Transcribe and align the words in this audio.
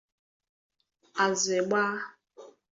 Azị 1.23 1.55
gba. 1.69 1.81